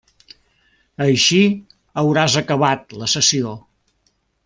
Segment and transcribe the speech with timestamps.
[1.05, 1.41] Així
[2.03, 3.57] hauràs acabat la sessió.